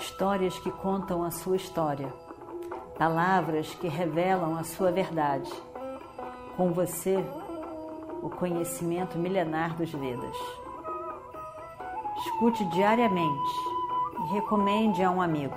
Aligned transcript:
Histórias 0.00 0.58
que 0.58 0.70
contam 0.70 1.22
a 1.22 1.30
sua 1.30 1.56
história, 1.56 2.10
palavras 2.98 3.74
que 3.74 3.86
revelam 3.86 4.56
a 4.56 4.64
sua 4.64 4.90
verdade. 4.90 5.52
Com 6.56 6.72
você, 6.72 7.22
o 8.22 8.30
conhecimento 8.30 9.18
milenar 9.18 9.76
dos 9.76 9.92
Vedas. 9.92 10.36
Escute 12.16 12.64
diariamente 12.70 13.52
e 14.24 14.32
recomende 14.32 15.02
a 15.02 15.10
um 15.10 15.20
amigo. 15.20 15.54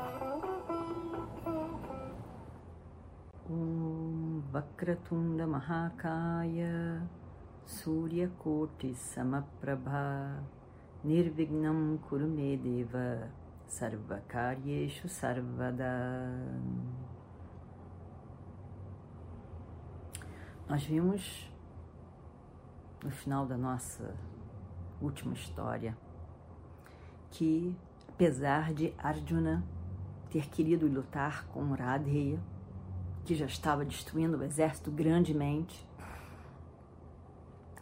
Vakratunda 4.52 5.48
Mahakaya 5.48 7.02
Surya 7.66 8.30
Koti 8.40 8.94
Samaprabha 8.94 10.44
Nirvignam 11.04 11.98
Kurumedeva 12.10 13.43
Sarvakaryeshu 13.68 15.08
Sarvada 15.08 16.32
Nós 20.68 20.84
vimos 20.84 21.52
no 23.04 23.12
final 23.12 23.46
da 23.46 23.58
nossa 23.58 24.16
última 25.02 25.34
história 25.34 25.98
que, 27.30 27.76
apesar 28.08 28.74
de 28.74 28.94
Arjuna 28.98 29.64
ter 30.30 30.48
querido 30.50 30.88
lutar 30.88 31.46
com 31.48 31.74
Radheya, 31.74 32.40
que 33.26 33.36
já 33.36 33.46
estava 33.46 33.84
destruindo 33.84 34.38
o 34.38 34.44
exército 34.44 34.90
grandemente, 34.90 35.88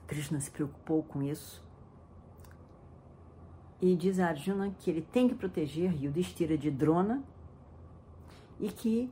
Krishna 0.07 0.39
se 0.39 0.51
preocupou 0.51 1.03
com 1.03 1.21
isso 1.21 1.63
e 3.81 3.95
diz 3.95 4.19
a 4.19 4.27
Arjuna 4.27 4.73
que 4.79 4.91
ele 4.91 5.01
tem 5.01 5.27
que 5.27 5.33
proteger 5.33 5.91
Yudhishthira 6.01 6.55
de 6.55 6.69
Drona 6.69 7.23
e 8.59 8.69
que 8.69 9.09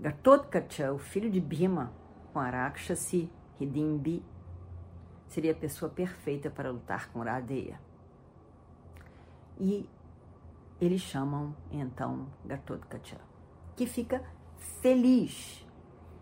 Gatotkacha, 0.00 0.92
o 0.92 0.98
filho 0.98 1.30
de 1.30 1.40
Bhima, 1.40 1.92
com 2.32 2.38
Arakshasi, 2.38 3.28
Hidimbi, 3.60 4.24
seria 5.26 5.52
a 5.52 5.56
pessoa 5.56 5.90
perfeita 5.90 6.50
para 6.50 6.70
lutar 6.70 7.10
com 7.10 7.20
Radeya. 7.20 7.80
E 9.58 9.88
eles 10.80 11.00
chamam 11.00 11.54
então 11.70 12.28
Gatotkacha, 12.44 13.20
que 13.76 13.86
fica 13.86 14.22
feliz 14.80 15.66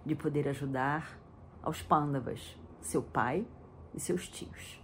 de 0.06 0.14
poder 0.14 0.48
ajudar 0.48 1.18
aos 1.62 1.82
Pandavas, 1.82 2.58
seu 2.80 3.02
pai 3.02 3.46
e 3.94 4.00
seus 4.00 4.26
tios. 4.26 4.82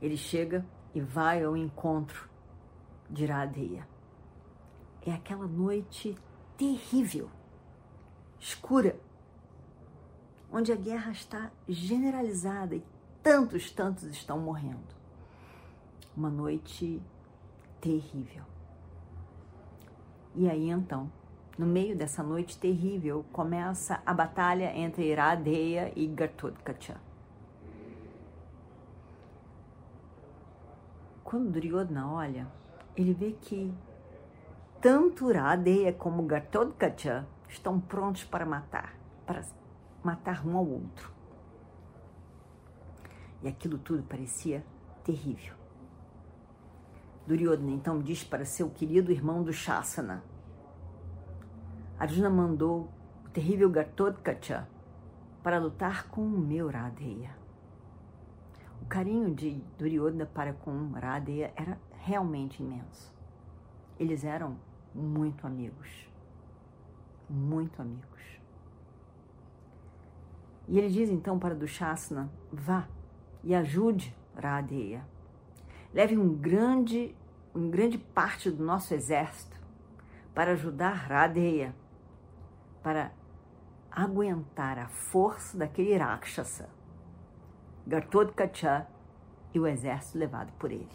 Ele 0.00 0.16
chega 0.16 0.64
e 0.94 1.00
vai 1.00 1.42
ao 1.42 1.56
encontro 1.56 2.28
de 3.10 3.26
Radeya. 3.26 3.86
É 5.06 5.12
aquela 5.12 5.46
noite 5.46 6.16
terrível, 6.56 7.28
escura, 8.38 8.98
onde 10.50 10.72
a 10.72 10.76
guerra 10.76 11.10
está 11.10 11.50
generalizada 11.68 12.76
e 12.76 12.84
tantos, 13.22 13.70
tantos 13.70 14.04
estão 14.04 14.38
morrendo. 14.38 14.94
Uma 16.16 16.30
noite 16.30 17.02
terrível. 17.80 18.44
E 20.34 20.48
aí 20.48 20.70
então, 20.70 21.10
no 21.58 21.66
meio 21.66 21.96
dessa 21.96 22.22
noite 22.22 22.58
terrível, 22.58 23.24
começa 23.32 24.02
a 24.04 24.14
batalha 24.14 24.76
entre 24.76 25.10
Iradeya 25.10 25.92
e 25.94 26.06
Gatotkacha. 26.06 27.00
Quando 31.34 31.50
Duryodhana 31.50 32.08
olha, 32.12 32.46
ele 32.96 33.12
vê 33.12 33.32
que 33.32 33.74
tanto 34.80 35.28
Iradeya 35.28 35.92
como 35.92 36.22
Gatotkacha 36.22 37.26
estão 37.48 37.80
prontos 37.80 38.22
para 38.22 38.46
matar, 38.46 38.96
para 39.26 39.44
matar 40.00 40.46
um 40.46 40.56
ao 40.56 40.64
outro. 40.64 41.12
E 43.42 43.48
aquilo 43.48 43.78
tudo 43.78 44.04
parecia 44.04 44.64
terrível. 45.02 45.54
Duryodhana 47.26 47.72
então 47.72 47.98
diz 47.98 48.22
para 48.22 48.44
seu 48.44 48.70
querido 48.70 49.10
irmão 49.10 49.42
do 49.42 49.52
Shasana. 49.52 50.22
Arjuna 51.98 52.30
mandou 52.30 52.88
o 53.26 53.28
terrível 53.30 53.68
Gatotkacha 53.70 54.68
para 55.42 55.58
lutar 55.58 56.06
com 56.06 56.20
o 56.20 56.38
meu 56.38 56.70
Radheya. 56.70 57.43
O 58.84 58.86
carinho 58.86 59.34
de 59.34 59.62
Duryodhana 59.78 60.26
para 60.26 60.52
com 60.52 60.92
Radheya 60.92 61.52
era 61.56 61.78
realmente 62.02 62.62
imenso. 62.62 63.12
Eles 63.98 64.24
eram 64.24 64.58
muito 64.94 65.46
amigos. 65.46 66.08
Muito 67.28 67.80
amigos. 67.80 68.38
E 70.68 70.78
ele 70.78 70.88
diz 70.88 71.08
então 71.08 71.38
para 71.38 71.54
Dushasana: 71.54 72.30
vá 72.52 72.86
e 73.42 73.54
ajude 73.54 74.14
Radeya. 74.36 75.02
Leve 75.92 76.18
um 76.18 76.34
grande, 76.34 77.16
um 77.54 77.70
grande 77.70 77.96
parte 77.96 78.50
do 78.50 78.62
nosso 78.62 78.92
exército 78.92 79.58
para 80.34 80.52
ajudar 80.52 80.92
Radeya, 80.92 81.74
para 82.82 83.12
aguentar 83.90 84.78
a 84.78 84.88
força 84.88 85.56
daquele 85.56 85.96
Rakshasa, 85.96 86.68
Gatotkacha 87.86 88.86
e 89.52 89.60
o 89.60 89.66
exército 89.66 90.18
levado 90.18 90.52
por 90.58 90.72
ele. 90.72 90.88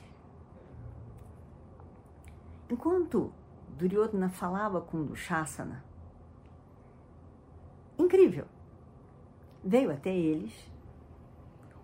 Enquanto 2.70 3.32
Duryodhana 3.78 4.30
falava 4.30 4.82
com 4.82 5.06
Dushasana, 5.06 5.84
incrível, 7.98 8.46
veio 9.64 9.92
até 9.92 10.16
eles 10.16 10.70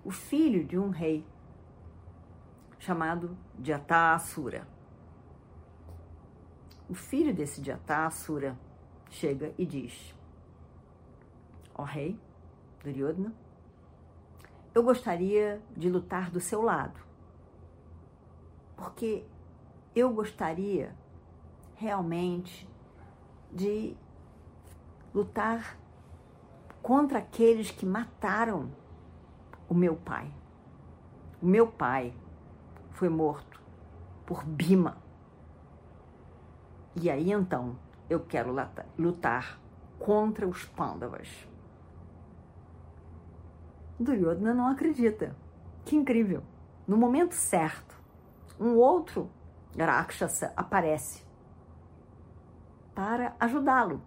o 0.03 0.11
filho 0.11 0.63
de 0.63 0.77
um 0.77 0.89
rei 0.89 1.25
chamado 2.77 3.35
Jatasura. 3.63 4.67
O 6.87 6.93
filho 6.93 7.33
desse 7.33 7.63
Jatasura 7.63 8.55
chega 9.09 9.53
e 9.57 9.65
diz: 9.65 10.15
Ó 11.73 11.81
oh, 11.81 11.85
rei 11.85 12.19
Duryodhana, 12.83 13.33
eu 14.75 14.83
gostaria 14.83 15.61
de 15.75 15.89
lutar 15.89 16.29
do 16.29 16.41
seu 16.41 16.61
lado, 16.61 16.99
porque 18.75 19.25
eu 19.95 20.13
gostaria 20.13 20.93
realmente 21.75 22.67
de 23.49 23.95
lutar 25.13 25.77
contra 26.81 27.19
aqueles 27.19 27.71
que 27.71 27.85
mataram 27.85 28.69
o 29.69 29.73
meu 29.73 29.95
pai. 29.95 30.29
O 31.41 31.45
meu 31.45 31.67
pai 31.67 32.13
foi 32.91 33.07
morto 33.07 33.61
por 34.25 34.43
Bima. 34.43 34.97
E 37.01 37.09
aí 37.09 37.31
então 37.31 37.77
eu 38.09 38.19
quero 38.19 38.53
lutar 38.99 39.57
contra 39.97 40.45
os 40.45 40.65
Pandavas. 40.65 41.47
Duryodhana 43.99 44.53
não 44.53 44.67
acredita. 44.67 45.35
Que 45.83 45.95
incrível! 45.95 46.43
No 46.87 46.97
momento 46.97 47.33
certo, 47.33 47.95
um 48.59 48.75
outro 48.75 49.29
Rakshasa 49.77 50.53
aparece 50.55 51.23
para 52.93 53.35
ajudá-lo 53.39 54.01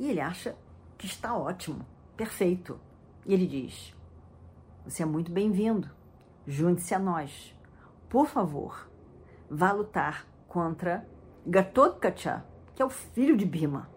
e 0.00 0.08
ele 0.08 0.20
acha 0.20 0.56
que 0.96 1.04
está 1.04 1.36
ótimo, 1.36 1.84
perfeito. 2.16 2.80
E 3.26 3.34
ele 3.34 3.46
diz: 3.46 3.94
Você 4.86 5.02
é 5.02 5.06
muito 5.06 5.30
bem-vindo, 5.30 5.90
junte-se 6.46 6.94
a 6.94 6.98
nós. 6.98 7.54
Por 8.08 8.26
favor, 8.26 8.90
vá 9.48 9.72
lutar 9.72 10.26
contra 10.48 11.06
Gatotkacha, 11.46 12.42
que 12.74 12.80
é 12.80 12.84
o 12.84 12.88
filho 12.88 13.36
de 13.36 13.44
Bima. 13.44 13.90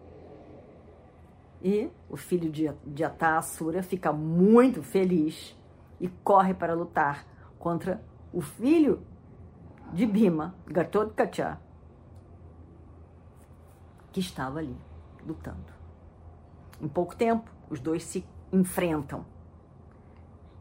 E 1.64 1.90
o 2.10 2.16
filho 2.18 2.52
de, 2.52 2.70
de 2.84 3.02
Atasura 3.02 3.82
fica 3.82 4.12
muito 4.12 4.82
feliz 4.82 5.58
e 5.98 6.08
corre 6.08 6.52
para 6.52 6.74
lutar 6.74 7.26
contra 7.58 8.04
o 8.30 8.42
filho 8.42 9.00
de 9.90 10.04
Bima, 10.04 10.54
Gatotkacha, 10.66 11.58
que 14.12 14.20
estava 14.20 14.58
ali 14.58 14.76
lutando. 15.26 15.72
Em 16.82 16.88
pouco 16.88 17.16
tempo, 17.16 17.50
os 17.70 17.80
dois 17.80 18.04
se 18.04 18.26
enfrentam. 18.52 19.24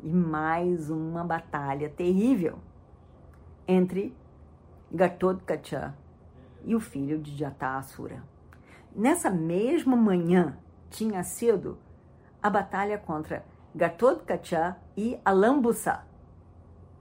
E 0.01 0.09
mais 0.09 0.89
uma 0.89 1.25
batalha 1.25 1.89
terrível 1.89 2.59
entre 3.67 4.15
Gatotkacha 4.89 5.94
e 6.63 6.73
o 6.73 6.79
filho 6.79 7.19
de 7.19 7.35
Jatasura. 7.35 8.23
Nessa 8.95 9.29
mesma 9.29 9.97
manhã 9.97 10.57
tinha 10.94 11.24
sido 11.24 11.80
a 12.42 12.50
batalha 12.50 13.00
contra 13.00 13.44
Gatotkacha 13.75 14.78
e 14.95 15.19
Alambusa, 15.25 16.04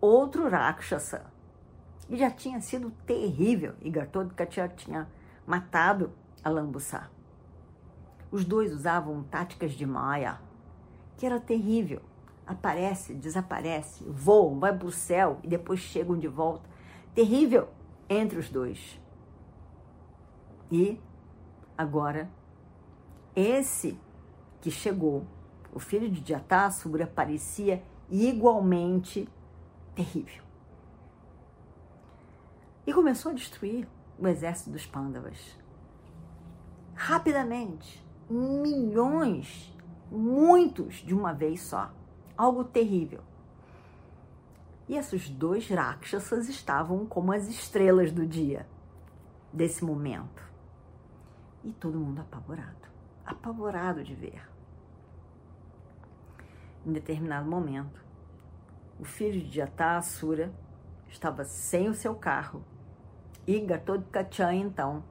outro 0.01 0.49
Rakshasa. 0.49 1.27
E 2.09 2.17
já 2.17 2.31
tinha 2.31 2.61
sido 2.63 2.91
terrível. 3.07 3.75
E 3.83 3.91
Gatotkacha 3.91 4.67
tinha 4.69 5.07
matado 5.47 6.11
a 6.43 6.49
Lambuçá. 6.49 7.11
Os 8.31 8.47
dois 8.47 8.73
usavam 8.73 9.23
táticas 9.25 9.73
de 9.73 9.85
Maia, 9.85 10.41
que 11.19 11.27
era 11.27 11.39
terrível. 11.39 12.01
Aparece, 12.47 13.13
desaparece, 13.13 14.03
voam, 14.09 14.59
vai 14.59 14.77
para 14.77 14.89
o 14.89 14.93
céu 14.93 15.39
e 15.43 15.49
depois 15.49 15.81
chegam 15.81 16.19
de 16.19 16.29
volta. 16.29 16.69
Terrível 17.15 17.69
entre 18.09 18.39
os 18.39 18.49
dois. 18.49 18.99
E 20.71 20.99
agora, 21.77 22.31
esse 23.35 23.99
que 24.61 24.71
chegou, 24.71 25.27
o 25.73 25.79
filho 25.79 26.11
de 26.11 26.27
Jatasura, 26.29 27.07
parecia 27.07 27.83
igualmente 28.11 29.29
terrível. 29.95 30.43
E 32.87 32.93
começou 32.93 33.33
a 33.33 33.35
destruir 33.35 33.89
o 34.19 34.27
exército 34.27 34.71
dos 34.71 34.87
Pandavas. 34.87 35.39
Rapidamente, 36.95 38.05
milhões, 38.29 39.75
muitos 40.11 40.97
de 40.97 41.15
uma 41.15 41.33
vez 41.33 41.63
só. 41.63 41.91
Algo 42.37 42.65
terrível. 42.65 43.21
E 44.89 44.97
esses 44.97 45.31
dois 45.31 45.69
Rakshasas 45.69 46.49
estavam 46.49 47.07
como 47.07 47.33
as 47.33 47.49
estrelas 47.49 48.13
do 48.13 48.27
dia, 48.27 48.67
desse 49.53 49.85
momento. 49.85 50.43
E 51.65 51.73
todo 51.73 51.99
mundo 51.99 52.21
apavorado, 52.21 52.89
apavorado 53.25 54.03
de 54.03 54.15
ver. 54.15 54.49
Em 56.85 56.93
determinado 56.93 57.49
momento, 57.49 58.05
o 58.99 59.05
filho 59.05 59.41
de 59.41 59.57
Jatá, 59.57 59.97
Asura, 59.97 60.53
estava 61.09 61.45
sem 61.45 61.89
o 61.89 61.95
seu 61.95 62.15
carro 62.15 62.65
e 63.47 63.61
Gatotkacha, 63.61 64.53
então, 64.55 65.05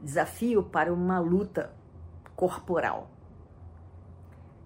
desafio 0.00 0.62
para 0.62 0.92
uma 0.92 1.18
luta 1.18 1.74
corporal. 2.36 3.10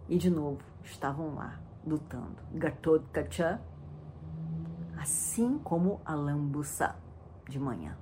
E 0.09 0.19
de 0.19 0.31
novo, 0.31 0.63
estavam 0.83 1.35
lá 1.35 1.59
lutando. 1.87 2.37
Gatotkacha, 2.53 3.61
assim 4.97 5.59
como 5.59 6.01
a 6.05 6.15
lambuça 6.15 6.97
de 7.49 7.59
manhã. 7.59 7.97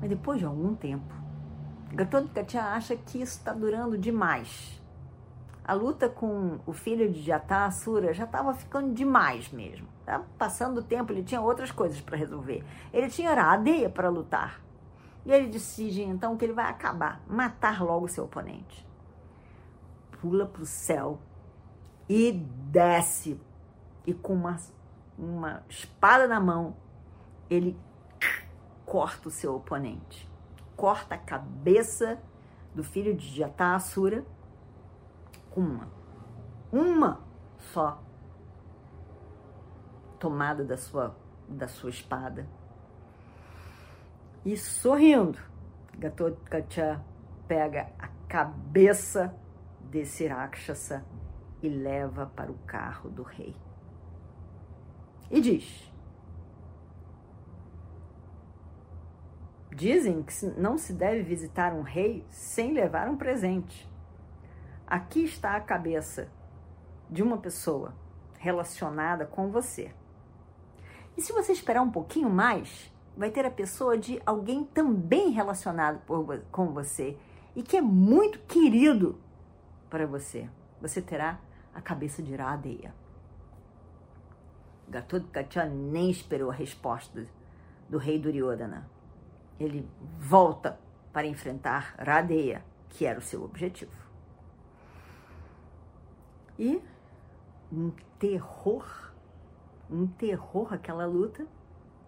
Mas 0.00 0.08
depois 0.08 0.38
de 0.38 0.46
algum 0.46 0.74
tempo, 0.74 1.14
Gatotkacha 1.92 2.62
acha 2.62 2.96
que 2.96 3.20
isso 3.20 3.38
está 3.38 3.52
durando 3.52 3.98
demais 3.98 4.80
a 5.70 5.72
luta 5.72 6.08
com 6.08 6.58
o 6.66 6.72
filho 6.72 7.08
de 7.12 7.22
Jatá, 7.22 7.70
já 8.12 8.24
estava 8.24 8.52
ficando 8.54 8.92
demais 8.92 9.52
mesmo. 9.52 9.86
Tá? 10.04 10.20
Passando 10.36 10.78
o 10.78 10.82
tempo, 10.82 11.12
ele 11.12 11.22
tinha 11.22 11.40
outras 11.40 11.70
coisas 11.70 12.00
para 12.00 12.16
resolver. 12.16 12.64
Ele 12.92 13.08
tinha 13.08 13.32
Radeia 13.32 13.88
para 13.88 14.08
lutar. 14.08 14.60
E 15.24 15.30
ele 15.30 15.46
decide 15.46 16.02
então 16.02 16.36
que 16.36 16.44
ele 16.44 16.54
vai 16.54 16.68
acabar, 16.68 17.22
matar 17.24 17.84
logo 17.84 18.08
seu 18.08 18.24
oponente. 18.24 18.84
Pula 20.20 20.44
para 20.44 20.62
o 20.62 20.66
céu 20.66 21.20
e 22.08 22.32
desce. 22.32 23.40
E 24.04 24.12
com 24.12 24.32
uma, 24.32 24.56
uma 25.16 25.62
espada 25.68 26.26
na 26.26 26.40
mão, 26.40 26.74
ele 27.48 27.78
corta 28.90 29.28
o 29.28 29.30
seu 29.30 29.54
oponente. 29.54 30.28
Corta 30.76 31.14
a 31.14 31.18
cabeça 31.18 32.20
do 32.74 32.82
filho 32.82 33.14
de 33.14 33.24
Jatá, 33.36 33.76
Asura 33.76 34.26
uma, 35.54 35.88
uma 36.72 37.20
só 37.56 38.02
tomada 40.18 40.64
da 40.64 40.76
sua, 40.76 41.16
da 41.48 41.68
sua 41.68 41.90
espada. 41.90 42.48
E 44.44 44.56
sorrindo, 44.56 45.38
Gatotkacha 45.96 47.00
pega 47.46 47.92
a 47.96 48.08
cabeça 48.26 49.32
desse 49.82 50.26
Rakshasa 50.26 51.04
e 51.62 51.68
leva 51.68 52.26
para 52.26 52.50
o 52.50 52.58
carro 52.66 53.08
do 53.08 53.22
rei. 53.22 53.54
E 55.30 55.40
diz: 55.40 55.92
Dizem 59.72 60.22
que 60.22 60.46
não 60.58 60.76
se 60.76 60.92
deve 60.92 61.22
visitar 61.22 61.72
um 61.72 61.82
rei 61.82 62.24
sem 62.28 62.72
levar 62.72 63.08
um 63.08 63.16
presente. 63.16 63.88
Aqui 64.86 65.24
está 65.24 65.54
a 65.54 65.60
cabeça 65.60 66.28
de 67.08 67.22
uma 67.22 67.38
pessoa 67.38 67.94
relacionada 68.38 69.24
com 69.24 69.50
você. 69.50 69.94
E 71.16 71.22
se 71.22 71.32
você 71.32 71.52
esperar 71.52 71.82
um 71.82 71.90
pouquinho 71.90 72.28
mais, 72.28 72.92
vai 73.16 73.30
ter 73.30 73.44
a 73.44 73.50
pessoa 73.50 73.96
de 73.96 74.20
alguém 74.24 74.64
também 74.64 75.30
relacionado 75.30 76.00
por, 76.06 76.40
com 76.50 76.72
você 76.72 77.16
e 77.54 77.62
que 77.62 77.76
é 77.76 77.82
muito 77.82 78.38
querido 78.40 79.20
para 79.88 80.06
você. 80.06 80.48
Você 80.80 81.02
terá 81.02 81.38
a 81.74 81.80
cabeça 81.80 82.22
de 82.22 82.32
Iradeia. 82.32 82.94
Gatotkacha 84.88 85.66
nem 85.66 86.10
esperou 86.10 86.50
a 86.50 86.54
resposta 86.54 87.24
do 87.88 87.98
rei 87.98 88.18
Duryodhana. 88.18 88.88
Ele 89.60 89.86
volta 90.18 90.80
para 91.12 91.26
enfrentar 91.26 91.94
Radeya, 91.98 92.64
que 92.88 93.04
era 93.04 93.18
o 93.18 93.22
seu 93.22 93.44
objetivo. 93.44 93.92
E 96.58 96.82
um 97.70 97.92
terror, 98.18 99.12
um 99.90 100.06
terror 100.06 100.72
aquela 100.72 101.06
luta, 101.06 101.46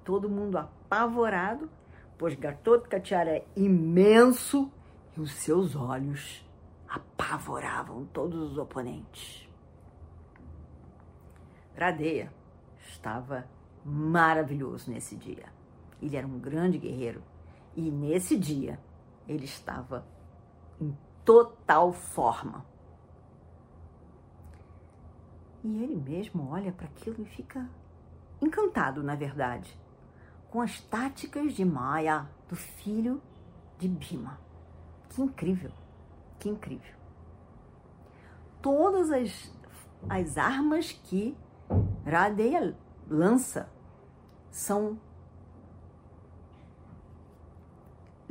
todo 0.02 0.28
mundo 0.30 0.56
apavorado, 0.56 1.70
pois 2.18 2.34
Gatotkacha 2.34 3.22
é 3.24 3.44
imenso 3.54 4.70
e 5.16 5.20
os 5.20 5.32
seus 5.32 5.76
olhos 5.76 6.44
apavoravam 6.88 8.06
todos 8.06 8.52
os 8.52 8.58
oponentes. 8.58 9.48
Radeia 11.76 12.32
estava 12.86 13.46
maravilhoso 13.84 14.90
nesse 14.90 15.16
dia. 15.16 15.46
Ele 16.00 16.16
era 16.16 16.26
um 16.26 16.38
grande 16.38 16.78
guerreiro 16.78 17.22
e 17.76 17.90
nesse 17.90 18.38
dia 18.38 18.78
ele 19.26 19.44
estava 19.44 20.04
em 20.80 20.96
total 21.24 21.92
forma. 21.92 22.64
E 25.64 25.82
ele 25.82 25.96
mesmo 25.96 26.48
olha 26.50 26.72
para 26.72 26.86
aquilo 26.86 27.22
e 27.22 27.24
fica 27.24 27.68
encantado, 28.40 29.02
na 29.02 29.14
verdade, 29.14 29.78
com 30.50 30.60
as 30.60 30.80
táticas 30.80 31.54
de 31.54 31.64
Maya, 31.64 32.28
do 32.48 32.56
filho 32.56 33.22
de 33.78 33.88
Bima. 33.88 34.38
Que 35.08 35.22
incrível, 35.22 35.70
que 36.38 36.48
incrível. 36.48 36.94
Todas 38.60 39.10
as, 39.10 39.54
as 40.08 40.36
armas 40.36 40.92
que 40.92 41.36
Radeya 42.04 42.76
lança 43.08 43.68
são 44.50 44.98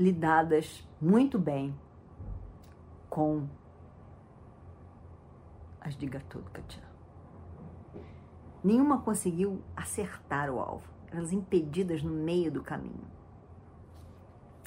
lidadas 0.02 0.84
muito 1.00 1.38
bem 1.38 1.78
com 3.08 3.48
as 5.80 5.96
de 5.96 6.08
Gatotkacha. 6.08 6.82
Nenhuma 8.64 9.02
conseguiu 9.02 9.62
acertar 9.76 10.50
o 10.50 10.60
alvo. 10.60 10.90
Elas 11.12 11.32
impedidas 11.32 12.02
no 12.02 12.12
meio 12.12 12.52
do 12.52 12.64
caminho. 12.64 13.06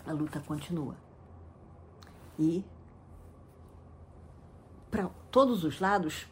A 0.06 0.12
luta 0.12 0.40
continua. 0.40 0.96
E 2.38 2.64
para 4.90 5.08
todos 5.30 5.64
os 5.64 5.80
lados, 5.80 6.28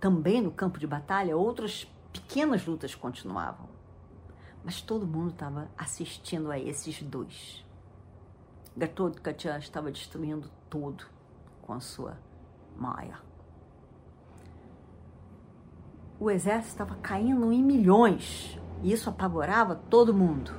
também 0.00 0.40
no 0.40 0.50
campo 0.50 0.78
de 0.78 0.86
batalha, 0.86 1.36
outras 1.36 1.84
pequenas 2.12 2.64
lutas 2.64 2.94
continuavam. 2.94 3.68
Mas 4.64 4.80
todo 4.80 5.06
mundo 5.06 5.30
estava 5.30 5.70
assistindo 5.76 6.50
a 6.50 6.58
esses 6.58 7.02
dois. 7.02 7.67
Gatotkacha 8.78 9.58
estava 9.58 9.90
destruindo 9.90 10.50
tudo 10.70 11.04
com 11.62 11.72
a 11.72 11.80
sua 11.80 12.16
maia 12.76 13.28
o 16.20 16.30
exército 16.30 16.72
estava 16.72 16.96
caindo 16.96 17.52
em 17.52 17.62
milhões 17.62 18.58
e 18.82 18.92
isso 18.92 19.08
apavorava 19.08 19.76
todo 19.76 20.12
mundo. 20.12 20.52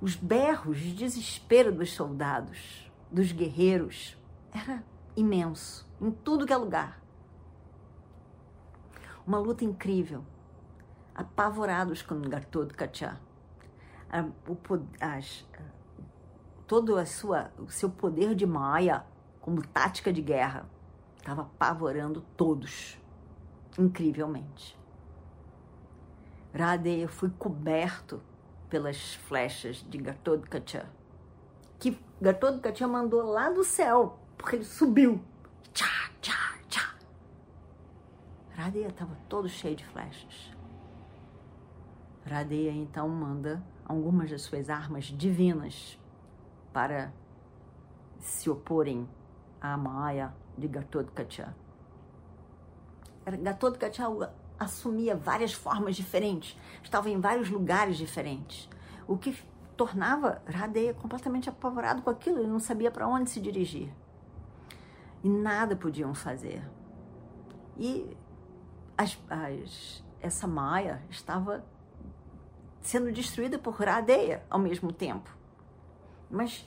Os 0.00 0.14
berros 0.14 0.78
de 0.78 0.92
desespero 0.92 1.72
dos 1.72 1.92
soldados, 1.92 2.90
dos 3.10 3.32
guerreiros, 3.32 4.16
era 4.52 4.82
imenso, 5.16 5.88
em 6.00 6.10
tudo 6.10 6.46
que 6.46 6.52
é 6.52 6.56
lugar. 6.56 7.00
Uma 9.26 9.38
luta 9.38 9.64
incrível, 9.64 10.24
apavorados 11.14 12.02
com 12.02 12.14
o 12.14 12.28
Gartod 12.28 12.74
Kachá. 12.74 13.18
Todo 16.70 16.96
a 16.98 17.04
sua, 17.04 17.50
o 17.58 17.68
seu 17.68 17.90
poder 17.90 18.32
de 18.32 18.46
Maia 18.46 19.04
como 19.40 19.60
tática 19.60 20.12
de 20.12 20.22
guerra 20.22 20.70
estava 21.16 21.42
apavorando 21.42 22.20
todos 22.36 22.96
incrivelmente. 23.76 24.78
Radeya 26.54 27.08
foi 27.08 27.28
coberto 27.28 28.22
pelas 28.68 29.14
flechas 29.14 29.84
de 29.90 29.98
Gatotkacha, 29.98 30.88
que 31.80 32.00
Gatotkacha 32.22 32.86
mandou 32.86 33.24
lá 33.24 33.50
do 33.50 33.64
céu, 33.64 34.20
porque 34.38 34.54
ele 34.54 34.64
subiu. 34.64 35.20
Tchá, 35.72 36.12
tchá, 36.20 36.56
tchá. 36.68 36.94
Radeya 38.52 38.86
estava 38.86 39.18
todo 39.28 39.48
cheio 39.48 39.74
de 39.74 39.84
flechas. 39.86 40.52
Radeya 42.24 42.70
então 42.70 43.08
manda 43.08 43.60
algumas 43.84 44.28
de 44.28 44.38
suas 44.38 44.70
armas 44.70 45.06
divinas 45.06 45.98
para 46.72 47.12
se 48.18 48.48
oporem 48.50 49.08
à 49.60 49.76
Maya 49.76 50.34
de 50.56 50.68
Gatotkacha. 50.68 51.54
Gatotkacha 53.42 54.04
assumia 54.58 55.16
várias 55.16 55.52
formas 55.52 55.96
diferentes, 55.96 56.58
estava 56.82 57.08
em 57.08 57.20
vários 57.20 57.48
lugares 57.48 57.96
diferentes, 57.96 58.68
o 59.06 59.16
que 59.16 59.36
tornava 59.76 60.42
Radeia 60.46 60.92
completamente 60.92 61.48
apavorado 61.48 62.02
com 62.02 62.10
aquilo, 62.10 62.38
ele 62.38 62.46
não 62.46 62.60
sabia 62.60 62.90
para 62.90 63.08
onde 63.08 63.30
se 63.30 63.40
dirigir. 63.40 63.90
E 65.24 65.28
nada 65.28 65.74
podiam 65.74 66.14
fazer. 66.14 66.62
E 67.78 68.16
as, 68.96 69.18
as, 69.30 70.04
essa 70.20 70.46
Maia 70.46 71.02
estava 71.08 71.64
sendo 72.82 73.10
destruída 73.10 73.58
por 73.58 73.74
Radeia 73.74 74.44
ao 74.50 74.58
mesmo 74.58 74.92
tempo. 74.92 75.39
Mas 76.30 76.64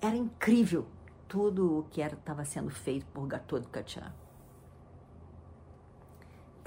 era 0.00 0.16
incrível 0.16 0.86
tudo 1.28 1.78
o 1.78 1.82
que 1.84 2.00
estava 2.00 2.44
sendo 2.44 2.70
feito 2.70 3.06
por 3.06 3.26
Gatotkacha 3.26 4.12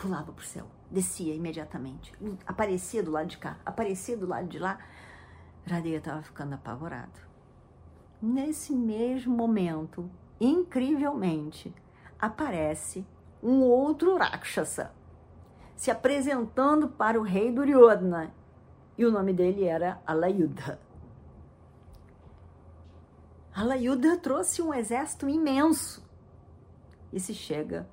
pulava 0.05 0.31
para 0.31 0.41
o 0.41 0.45
céu, 0.45 0.67
descia 0.91 1.33
imediatamente, 1.33 2.13
aparecia 2.45 3.01
do 3.01 3.11
lado 3.11 3.27
de 3.27 3.37
cá, 3.37 3.57
aparecia 3.65 4.15
do 4.15 4.27
lado 4.27 4.47
de 4.47 4.59
lá. 4.59 4.77
Radeia 5.67 5.97
estava 5.97 6.21
ficando 6.21 6.53
apavorado. 6.53 7.19
Nesse 8.21 8.73
mesmo 8.73 9.35
momento, 9.35 10.09
incrivelmente, 10.39 11.73
aparece 12.19 13.05
um 13.41 13.61
outro 13.61 14.15
Rakshasa 14.17 14.91
se 15.75 15.91
apresentando 15.91 16.87
para 16.87 17.19
o 17.19 17.23
rei 17.23 17.51
Duryodhana 17.51 18.31
e 18.97 19.05
o 19.05 19.11
nome 19.11 19.33
dele 19.33 19.65
era 19.65 20.01
Alayudha. 20.05 20.79
Alayudha 23.55 24.17
trouxe 24.17 24.61
um 24.61 24.73
exército 24.73 25.29
imenso 25.29 26.05
e 27.13 27.21
se 27.21 27.33
chega 27.33 27.87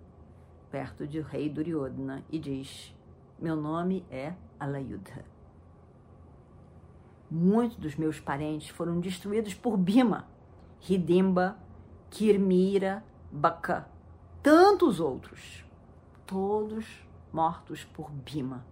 perto 0.72 1.06
de 1.06 1.20
rei 1.20 1.48
Duryodhana 1.48 2.24
e 2.28 2.36
diz: 2.36 2.92
Meu 3.38 3.54
nome 3.54 4.04
é 4.10 4.34
Alayudha. 4.58 5.24
Muitos 7.30 7.76
dos 7.76 7.94
meus 7.94 8.18
parentes 8.18 8.70
foram 8.70 8.98
destruídos 8.98 9.54
por 9.54 9.76
Bima, 9.76 10.26
Hidimba, 10.80 11.56
Kirmira, 12.10 13.04
Baka, 13.30 13.88
tantos 14.42 14.98
outros, 14.98 15.64
todos 16.26 17.06
mortos 17.32 17.84
por 17.84 18.10
Bima. 18.10 18.66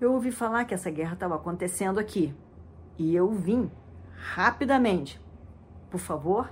Eu 0.00 0.12
ouvi 0.12 0.30
falar 0.30 0.64
que 0.64 0.74
essa 0.74 0.92
guerra 0.92 1.14
estava 1.14 1.34
acontecendo 1.34 1.98
aqui 1.98 2.32
e 2.96 3.16
eu 3.16 3.32
vim 3.32 3.68
rapidamente. 4.16 5.20
Por 5.90 6.00
favor, 6.00 6.50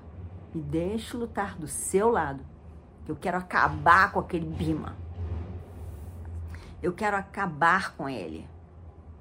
me 0.55 0.63
deixe 0.63 1.17
lutar 1.17 1.57
do 1.59 1.67
seu 1.67 2.11
lado 2.11 2.45
eu 3.07 3.15
quero 3.15 3.37
acabar 3.37 4.13
com 4.13 4.21
aquele 4.21 4.47
Bima. 4.47 4.97
Eu 6.83 6.93
quero 6.93 7.17
acabar 7.17 7.95
com 7.95 8.09
ele. 8.09 8.49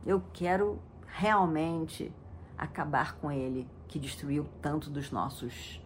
Eu 0.06 0.24
quero 0.34 0.80
realmente 1.06 2.12
acabar 2.58 3.16
com 3.18 3.32
ele 3.32 3.68
que 3.88 4.00
destruiu 4.00 4.48
tanto 4.62 4.90
dos 4.90 5.12
nossos, 5.12 5.82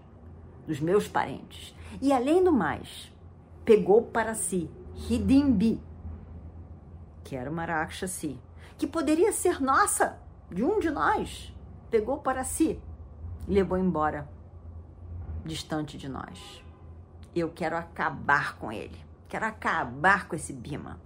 dos 0.67 0.79
meus 0.79 1.07
parentes. 1.07 1.75
E 1.99 2.13
além 2.13 2.43
do 2.43 2.51
mais, 2.51 3.11
pegou 3.65 4.03
para 4.03 4.35
si 4.35 4.69
Hidimbi, 5.09 5.81
que 7.23 7.35
era 7.35 7.49
uma 7.49 7.65
Rakshasi, 7.65 8.39
que 8.77 8.85
poderia 8.85 9.31
ser 9.31 9.59
nossa, 9.59 10.19
de 10.51 10.63
um 10.63 10.79
de 10.79 10.91
nós. 10.91 11.53
Pegou 11.89 12.17
para 12.17 12.43
si 12.43 12.79
e 13.47 13.53
levou 13.53 13.77
embora, 13.77 14.27
distante 15.45 15.97
de 15.97 16.09
nós. 16.09 16.63
Eu 17.33 17.49
quero 17.49 17.77
acabar 17.77 18.57
com 18.57 18.71
ele. 18.71 18.97
Quero 19.29 19.45
acabar 19.45 20.27
com 20.27 20.35
esse 20.35 20.51
Bima. 20.51 20.99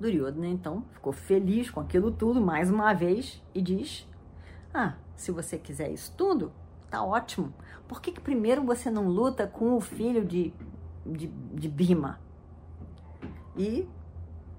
Duryodhana 0.00 0.48
então 0.48 0.82
ficou 0.92 1.12
feliz 1.12 1.70
com 1.70 1.80
aquilo 1.80 2.10
tudo 2.10 2.40
mais 2.40 2.70
uma 2.70 2.92
vez 2.94 3.42
e 3.54 3.60
diz: 3.60 4.08
Ah, 4.72 4.94
se 5.14 5.30
você 5.30 5.58
quiser 5.58 5.90
isso 5.90 6.12
tudo, 6.16 6.50
tá 6.90 7.04
ótimo. 7.04 7.52
Por 7.86 8.00
que, 8.00 8.10
que 8.10 8.20
primeiro 8.20 8.64
você 8.64 8.90
não 8.90 9.08
luta 9.08 9.46
com 9.46 9.76
o 9.76 9.80
filho 9.80 10.24
de, 10.24 10.52
de, 11.04 11.26
de 11.26 11.68
Bima? 11.68 12.18
E 13.56 13.86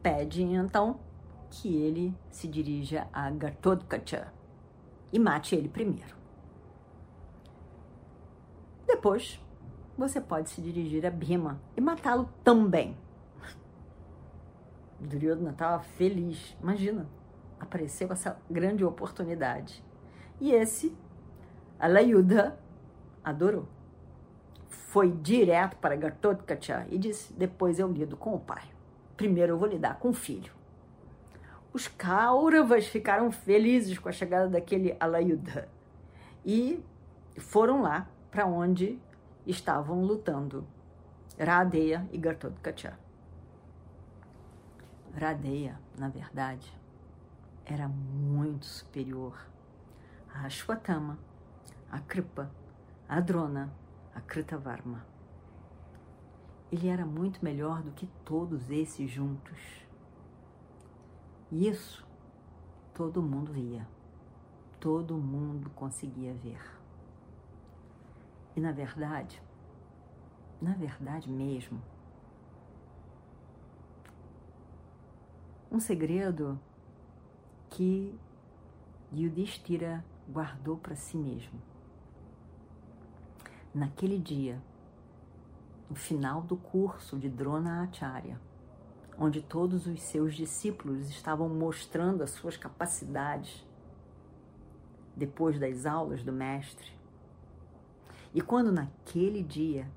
pede 0.03 0.43
então 0.43 0.99
que 1.51 1.75
ele 1.75 2.15
se 2.29 2.47
dirija 2.47 3.07
a 3.11 3.29
Gatotkacha 3.29 4.33
e 5.11 5.19
mate 5.19 5.53
ele 5.53 5.67
primeiro. 5.67 6.15
Depois, 8.87 9.39
você 9.97 10.21
pode 10.21 10.49
se 10.49 10.61
dirigir 10.61 11.05
a 11.05 11.11
Bhima 11.11 11.61
e 11.75 11.81
matá-lo 11.81 12.29
também. 12.43 12.97
Duryodhana 14.99 15.51
estava 15.51 15.83
feliz. 15.83 16.55
Imagina, 16.61 17.07
apareceu 17.59 18.11
essa 18.11 18.39
grande 18.49 18.85
oportunidade. 18.85 19.83
E 20.39 20.51
esse, 20.51 20.95
Alayudha, 21.79 22.57
adorou. 23.23 23.67
Foi 24.69 25.11
direto 25.11 25.77
para 25.77 25.95
Gatotkacha 25.95 26.85
e 26.89 26.97
disse: 26.97 27.33
Depois 27.33 27.79
eu 27.79 27.91
lido 27.91 28.15
com 28.15 28.35
o 28.35 28.39
pai. 28.39 28.63
Primeiro 29.17 29.53
eu 29.53 29.57
vou 29.57 29.67
lidar 29.67 29.99
com 29.99 30.09
o 30.09 30.13
filho. 30.13 30.60
Os 31.73 31.87
Kauravas 31.87 32.87
ficaram 32.87 33.31
felizes 33.31 33.97
com 33.97 34.09
a 34.09 34.11
chegada 34.11 34.49
daquele 34.49 34.95
Alayudha 34.99 35.69
e 36.45 36.83
foram 37.37 37.81
lá 37.81 38.07
para 38.29 38.45
onde 38.45 38.99
estavam 39.47 40.03
lutando 40.03 40.67
Radeya 41.39 42.07
e 42.11 42.17
Gatotkacha. 42.17 42.99
Radeya, 45.15 45.79
na 45.97 46.09
verdade, 46.09 46.71
era 47.65 47.87
muito 47.87 48.65
superior 48.65 49.37
a 50.33 50.45
Ashwatthama, 50.45 51.17
a 51.89 51.99
Kripa, 51.99 52.51
a 53.07 53.19
Drona, 53.19 53.71
a 54.13 54.21
Kritavarma. 54.21 55.05
Ele 56.71 56.87
era 56.87 57.05
muito 57.05 57.43
melhor 57.43 57.81
do 57.81 57.91
que 57.91 58.07
todos 58.23 58.69
esses 58.69 59.09
juntos. 59.09 59.59
Isso 61.51 62.07
todo 62.93 63.21
mundo 63.21 63.51
via, 63.51 63.85
todo 64.79 65.17
mundo 65.17 65.69
conseguia 65.71 66.33
ver. 66.33 66.61
E 68.55 68.61
na 68.61 68.71
verdade, 68.71 69.41
na 70.61 70.73
verdade 70.73 71.29
mesmo, 71.29 71.81
um 75.69 75.79
segredo 75.79 76.57
que 77.69 78.17
Yudhishthira 79.11 80.05
guardou 80.29 80.77
para 80.77 80.95
si 80.95 81.17
mesmo. 81.17 81.61
Naquele 83.73 84.17
dia, 84.17 84.61
no 85.89 85.95
final 85.95 86.41
do 86.41 86.55
curso 86.55 87.17
de 87.17 87.29
Drona 87.29 87.83
Acharya, 87.83 88.39
onde 89.23 89.39
todos 89.39 89.85
os 89.85 90.01
seus 90.01 90.33
discípulos 90.33 91.07
estavam 91.07 91.47
mostrando 91.47 92.23
as 92.23 92.31
suas 92.31 92.57
capacidades 92.57 93.63
depois 95.15 95.59
das 95.59 95.85
aulas 95.85 96.23
do 96.23 96.33
mestre, 96.33 96.91
e 98.33 98.41
quando 98.41 98.71
naquele 98.71 99.43
dia 99.43 99.87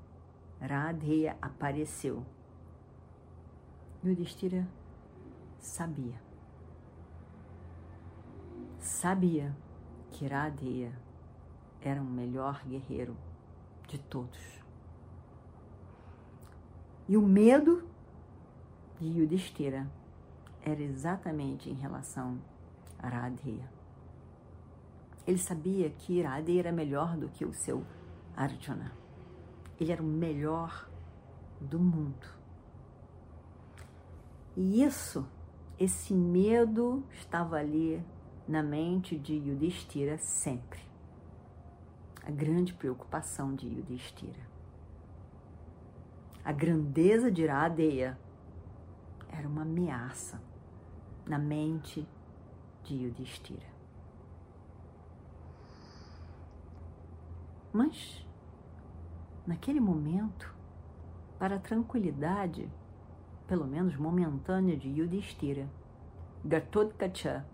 Radheya 0.61 1.35
apareceu, 1.41 2.23
Yudhishthira 4.03 4.67
sabia. 5.59 6.21
Sabia 8.77 9.55
que 10.11 10.27
Radheya 10.27 10.93
era 11.81 11.99
o 11.99 12.05
melhor 12.05 12.61
guerreiro 12.63 13.17
de 13.87 13.97
todos. 13.97 14.61
E 17.07 17.17
o 17.17 17.21
medo 17.23 17.94
de 18.99 19.19
Yudhishthira 19.19 19.87
era 20.61 20.81
exatamente 20.81 21.69
em 21.69 21.73
relação 21.73 22.39
a 22.99 23.07
Radheya. 23.07 23.69
Ele 25.27 25.37
sabia 25.37 25.89
que 25.89 26.21
Radheya 26.21 26.61
era 26.61 26.71
melhor 26.71 27.17
do 27.17 27.29
que 27.29 27.45
o 27.45 27.53
seu 27.53 27.83
Arjuna. 28.35 28.91
Ele 29.79 29.91
era 29.91 30.01
o 30.01 30.05
melhor 30.05 30.89
do 31.59 31.79
mundo. 31.79 32.27
E 34.55 34.83
isso, 34.83 35.27
esse 35.79 36.13
medo 36.13 37.03
estava 37.11 37.57
ali 37.57 38.03
na 38.47 38.63
mente 38.63 39.17
de 39.17 39.33
Yudhishthira 39.33 40.17
sempre. 40.17 40.79
A 42.23 42.31
grande 42.31 42.73
preocupação 42.73 43.53
de 43.53 43.67
Yudhishthira. 43.67 44.45
A 46.43 46.51
grandeza 46.51 47.31
de 47.31 47.41
Iradeya 47.41 48.17
era 49.37 49.47
uma 49.47 49.63
ameaça 49.63 50.41
na 51.27 51.37
mente 51.37 52.07
de 52.83 52.95
Yudhishthira. 52.95 53.67
Mas, 57.73 58.25
naquele 59.45 59.81
momento, 59.81 60.55
para 61.37 61.55
a 61.55 61.59
tranquilidade, 61.59 62.71
pelo 63.47 63.67
menos 63.67 63.97
momentânea, 63.97 64.77
de 64.77 64.87
Yudhishthira, 64.87 65.69
Gatotkacha 66.43 67.45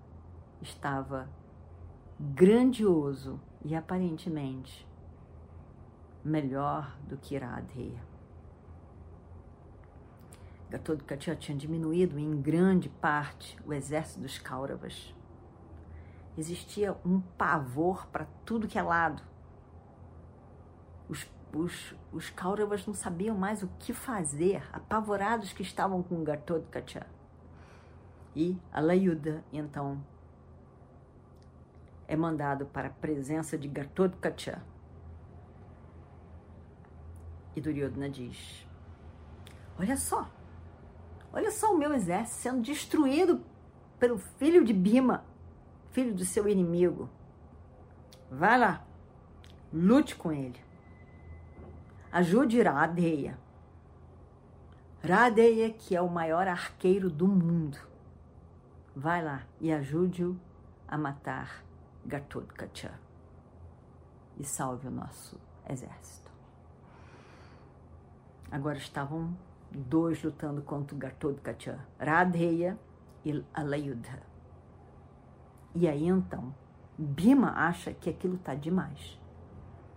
estava 0.62 1.28
grandioso 2.20 3.40
e 3.66 3.76
aparentemente 3.76 4.88
melhor 6.24 6.96
do 7.08 7.18
que 7.18 7.34
Iradeya. 7.34 8.11
Gatotkacha 10.72 11.36
tinha 11.36 11.58
diminuído 11.58 12.18
em 12.18 12.42
grande 12.42 12.90
parte 12.90 13.58
o 13.66 13.74
exército 13.74 14.22
dos 14.22 14.40
Kauravas. 14.40 15.14
Existia 16.38 16.96
um 17.06 17.20
pavor 17.20 18.08
para 18.08 18.26
tudo 18.46 18.68
que 18.68 18.80
é 18.80 18.82
lado 18.82 19.22
os, 21.12 21.30
os, 21.54 21.96
os 22.14 22.30
Kauravas 22.30 22.88
não 22.88 22.94
sabiam 22.94 23.38
mais 23.38 23.62
o 23.62 23.68
que 23.80 23.94
fazer, 23.94 24.64
apavorados 24.72 25.52
que 25.52 25.62
estavam 25.62 26.02
com 26.02 26.24
Gatotkacha. 26.24 27.06
E 28.34 28.58
Alayuda, 28.72 29.44
então, 29.52 30.02
é 32.08 32.16
mandado 32.16 32.66
para 32.66 32.88
a 32.88 32.92
presença 32.92 33.58
de 33.58 33.68
Gatotkacha. 33.68 34.64
E 37.54 37.60
Duryodhana 37.60 38.10
diz: 38.10 38.66
Olha 39.78 39.98
só, 39.98 40.30
olha 41.34 41.52
só 41.52 41.74
o 41.74 41.78
meu 41.78 41.94
exército 41.94 42.42
sendo 42.42 42.62
destruído 42.62 43.42
pelo 44.00 44.18
filho 44.18 44.64
de 44.64 44.74
Bima, 44.74 45.24
filho 45.92 46.14
do 46.14 46.26
seu 46.26 46.48
inimigo. 46.48 47.10
Vai 48.30 48.58
lá, 48.58 48.86
lute 49.72 50.16
com 50.16 50.32
ele. 50.32 50.60
Ajude 52.12 52.62
Radeya. 52.62 53.38
Radeya, 55.04 55.70
que 55.72 55.96
é 55.96 56.02
o 56.02 56.10
maior 56.10 56.48
arqueiro 56.48 57.10
do 57.10 57.28
mundo. 57.28 57.78
Vai 58.96 59.24
lá 59.24 59.44
e 59.60 59.72
ajude-o 59.72 60.38
a 60.88 60.98
matar 60.98 61.64
Gatotkacha. 62.06 63.00
E 64.38 64.44
salve 64.44 64.88
o 64.88 64.92
nosso 64.92 65.40
exército. 65.70 66.30
Agora 68.52 68.78
estavam 68.78 69.36
dois 69.72 70.22
lutando 70.24 70.62
contra 70.62 70.98
Gatotkacha, 70.98 71.80
Radheya 72.00 72.78
e 73.26 73.44
Alayudha. 73.54 74.22
E 75.74 75.88
aí 75.88 76.08
então, 76.08 76.54
Bima 76.98 77.52
acha 77.56 77.94
que 77.94 78.10
aquilo 78.10 78.36
está 78.36 78.54
demais 78.54 79.20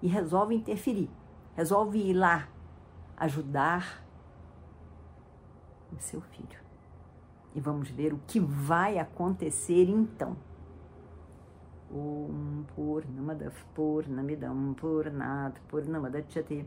e 0.00 0.07
resolve 0.07 0.54
interferir 0.54 1.11
resolve 1.54 1.99
ir 1.99 2.14
lá 2.14 2.49
ajudar 3.16 4.04
o 5.93 6.00
seu 6.00 6.20
filho. 6.20 6.59
E 7.55 7.61
vamos 7.61 7.88
ver 7.88 8.12
o 8.12 8.20
que 8.27 8.40
vai 8.40 8.98
acontecer 8.98 9.88
então. 9.88 10.37
Om 11.90 12.64
Purnamadav 12.75 13.55
Purnamidam 13.72 14.75
Purnat 14.75 15.61
Purnamadachyate 15.68 16.66